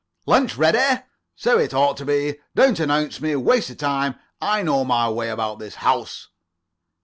"Lunch 0.25 0.57
ready? 0.57 1.03
So 1.35 1.59
it 1.59 1.75
ought 1.75 1.95
to 1.97 2.05
be. 2.05 2.39
Don't 2.55 2.79
announce 2.79 3.21
me. 3.21 3.35
Waste 3.35 3.69
of 3.69 3.77
time. 3.77 4.15
I 4.41 4.63
know 4.63 4.83
my 4.83 5.07
way 5.11 5.29
about 5.29 5.53
in 5.59 5.59
this 5.59 5.75
house." 5.75 6.29